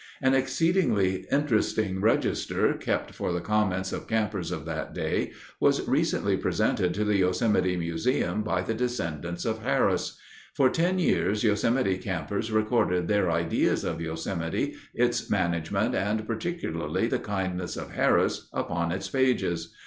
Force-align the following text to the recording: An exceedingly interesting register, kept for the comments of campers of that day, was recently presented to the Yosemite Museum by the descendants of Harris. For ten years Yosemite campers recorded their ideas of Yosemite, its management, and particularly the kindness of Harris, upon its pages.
An 0.19 0.33
exceedingly 0.33 1.27
interesting 1.31 2.01
register, 2.01 2.73
kept 2.73 3.13
for 3.13 3.31
the 3.31 3.39
comments 3.39 3.93
of 3.93 4.07
campers 4.07 4.49
of 4.51 4.65
that 4.65 4.95
day, 4.95 5.31
was 5.59 5.87
recently 5.87 6.35
presented 6.37 6.95
to 6.95 7.03
the 7.05 7.17
Yosemite 7.17 7.77
Museum 7.77 8.41
by 8.41 8.63
the 8.63 8.73
descendants 8.73 9.45
of 9.45 9.59
Harris. 9.61 10.17
For 10.55 10.71
ten 10.71 10.97
years 10.97 11.43
Yosemite 11.43 11.99
campers 11.99 12.51
recorded 12.51 13.07
their 13.07 13.29
ideas 13.29 13.83
of 13.83 14.01
Yosemite, 14.01 14.73
its 14.95 15.29
management, 15.29 15.93
and 15.93 16.25
particularly 16.25 17.05
the 17.05 17.19
kindness 17.19 17.77
of 17.77 17.91
Harris, 17.91 18.49
upon 18.51 18.91
its 18.91 19.07
pages. 19.07 19.71